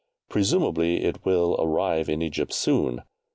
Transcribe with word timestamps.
Presumably, 0.29 1.03
it 1.03 1.23
will 1.25 1.55
arrive 1.59 2.09
in 2.09 2.23
Egypt 2.23 2.53
soon. 2.53 3.03